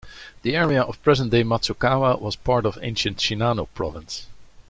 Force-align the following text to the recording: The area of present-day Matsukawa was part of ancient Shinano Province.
The 0.41 0.55
area 0.55 0.81
of 0.81 0.99
present-day 1.03 1.43
Matsukawa 1.43 2.19
was 2.19 2.35
part 2.35 2.65
of 2.65 2.79
ancient 2.81 3.17
Shinano 3.17 3.67
Province. 3.75 4.25